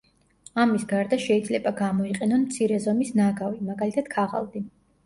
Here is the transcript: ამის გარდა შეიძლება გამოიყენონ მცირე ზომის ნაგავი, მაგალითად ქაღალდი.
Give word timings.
ამის 0.61 0.85
გარდა 0.93 1.19
შეიძლება 1.25 1.75
გამოიყენონ 1.83 2.43
მცირე 2.49 2.81
ზომის 2.89 3.17
ნაგავი, 3.23 3.65
მაგალითად 3.71 4.13
ქაღალდი. 4.19 4.69